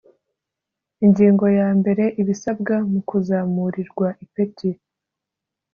Ingingo 1.05 1.45
ya 1.59 1.69
mbere 1.79 2.03
Ibisabwa 2.21 2.75
mu 2.91 2.99
kuzamurirwa 3.09 4.07
ipeti 4.23 4.69